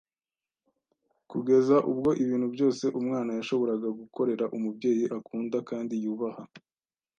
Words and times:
kugeza 1.31 1.75
ubwo 1.91 2.09
ibintu 2.23 2.47
byose 2.55 2.83
umwana 2.99 3.31
yashoboraga 3.37 3.89
gukorera 3.99 4.45
umubyeyi 4.55 5.05
akunda 5.17 5.57
kandi 5.69 5.93
yubaha, 6.03 6.41